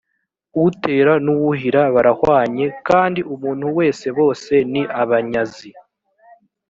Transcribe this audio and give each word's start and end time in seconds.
utera 0.67 1.13
n 1.23 1.27
uwuhira 1.33 1.81
barahwanye 1.95 2.65
kandi 2.87 3.19
umuntu 3.33 3.65
wesebose 3.77 4.53
ni 4.71 4.83
abanyazi 5.01 5.69